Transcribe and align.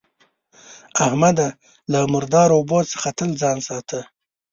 احمده! 1.05 1.47
له 1.91 1.99
مردارو 2.13 2.57
اوبو 2.57 2.79
څخه 2.91 3.09
تل 3.17 3.29
ځان 3.41 3.57
ساته. 3.67 3.99